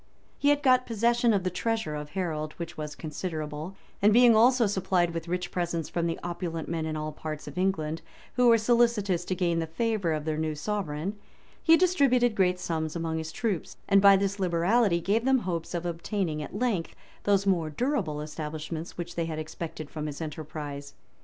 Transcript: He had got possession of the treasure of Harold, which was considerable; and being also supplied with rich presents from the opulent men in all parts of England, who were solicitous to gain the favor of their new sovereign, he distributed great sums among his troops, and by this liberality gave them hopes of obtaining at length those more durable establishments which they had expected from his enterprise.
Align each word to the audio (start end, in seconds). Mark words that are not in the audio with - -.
He 0.39 0.49
had 0.49 0.63
got 0.63 0.87
possession 0.87 1.31
of 1.31 1.43
the 1.43 1.51
treasure 1.51 1.93
of 1.93 2.09
Harold, 2.17 2.53
which 2.53 2.75
was 2.75 2.95
considerable; 2.95 3.75
and 4.01 4.11
being 4.11 4.35
also 4.35 4.65
supplied 4.65 5.11
with 5.13 5.27
rich 5.27 5.51
presents 5.51 5.89
from 5.89 6.07
the 6.07 6.19
opulent 6.23 6.67
men 6.67 6.87
in 6.87 6.97
all 6.97 7.11
parts 7.11 7.47
of 7.47 7.55
England, 7.55 8.01
who 8.33 8.47
were 8.47 8.57
solicitous 8.57 9.23
to 9.25 9.35
gain 9.35 9.59
the 9.59 9.67
favor 9.67 10.13
of 10.13 10.25
their 10.25 10.37
new 10.39 10.55
sovereign, 10.55 11.19
he 11.61 11.77
distributed 11.77 12.33
great 12.33 12.57
sums 12.57 12.95
among 12.95 13.19
his 13.19 13.31
troops, 13.31 13.77
and 13.87 14.01
by 14.01 14.17
this 14.17 14.39
liberality 14.39 14.99
gave 14.99 15.23
them 15.23 15.37
hopes 15.37 15.75
of 15.75 15.85
obtaining 15.85 16.41
at 16.41 16.57
length 16.57 16.95
those 17.25 17.45
more 17.45 17.69
durable 17.69 18.21
establishments 18.23 18.97
which 18.97 19.13
they 19.13 19.25
had 19.25 19.37
expected 19.37 19.87
from 19.87 20.07
his 20.07 20.19
enterprise. 20.19 20.95